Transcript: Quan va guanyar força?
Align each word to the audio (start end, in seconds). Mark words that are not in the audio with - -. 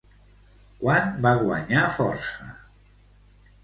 Quan 0.79 1.13
va 1.27 1.35
guanyar 1.43 1.87
força? 2.01 2.53